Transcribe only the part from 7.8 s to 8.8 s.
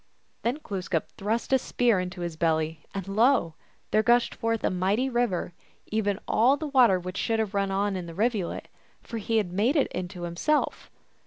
while in the rivulet,